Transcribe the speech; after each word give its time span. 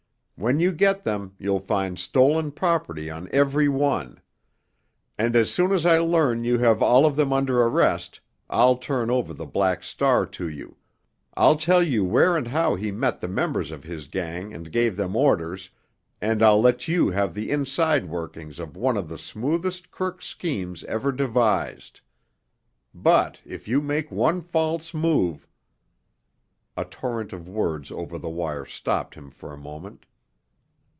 When 0.43 0.59
you 0.59 0.71
get 0.71 1.03
them 1.03 1.35
you'll 1.37 1.59
find 1.59 1.99
stolen 1.99 2.51
property 2.51 3.11
on 3.11 3.29
every 3.31 3.69
one. 3.69 4.21
And 5.15 5.35
as 5.35 5.51
soon 5.51 5.71
as 5.71 5.85
I 5.85 5.99
learn 5.99 6.43
you 6.43 6.57
have 6.57 6.81
all 6.81 7.05
of 7.05 7.15
them 7.15 7.31
under 7.31 7.61
arrest 7.61 8.19
I'll 8.49 8.77
turn 8.77 9.11
over 9.11 9.35
the 9.35 9.45
Black 9.45 9.83
Star 9.83 10.25
to 10.25 10.49
you, 10.49 10.77
I'll 11.35 11.57
tell 11.57 11.83
you 11.83 12.03
where 12.03 12.35
and 12.35 12.47
how 12.47 12.73
he 12.73 12.91
met 12.91 13.21
the 13.21 13.27
members 13.27 13.69
of 13.69 13.83
his 13.83 14.07
gang 14.07 14.51
and 14.51 14.71
gave 14.71 14.97
them 14.97 15.15
orders, 15.15 15.69
and 16.19 16.41
I'll 16.41 16.59
let 16.59 16.87
you 16.87 17.11
have 17.11 17.35
the 17.35 17.51
inside 17.51 18.09
workings 18.09 18.57
of 18.57 18.75
one 18.75 18.97
of 18.97 19.09
the 19.09 19.19
smoothest 19.19 19.91
crooks' 19.91 20.25
schemes 20.25 20.83
ever 20.85 21.11
devised. 21.11 22.01
But 22.95 23.39
if 23.45 23.67
you 23.67 23.79
make 23.79 24.09
one 24.09 24.41
false 24.41 24.91
move——" 24.91 25.47
A 26.75 26.83
torrent 26.85 27.31
of 27.31 27.47
words 27.47 27.91
over 27.91 28.17
the 28.17 28.31
wire 28.31 28.65
stopped 28.65 29.13
him 29.13 29.29
for 29.29 29.53
a 29.53 29.57
moment. 29.57 30.07